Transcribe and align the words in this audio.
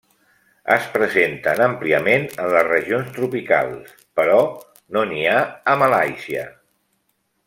Es 0.75 0.85
presenten 0.93 1.59
àmpliament 1.65 2.25
en 2.45 2.49
les 2.55 2.65
regions 2.69 3.11
tropicals, 3.19 3.93
però 4.21 4.39
no 4.97 5.05
n'hi 5.11 5.21
ha 5.31 5.37
a 5.75 5.81
Malàisia. 5.83 6.47